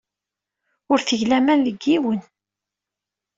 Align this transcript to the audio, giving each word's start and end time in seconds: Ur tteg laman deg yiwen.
Ur 0.91 0.99
tteg 0.99 1.21
laman 1.29 1.59
deg 1.65 1.77
yiwen. 1.87 2.21